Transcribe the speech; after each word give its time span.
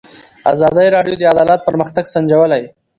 ازادي 0.53 0.87
راډیو 0.95 1.15
د 1.17 1.23
عدالت 1.33 1.59
پرمختګ 1.67 2.03
سنجولی. 2.13 2.63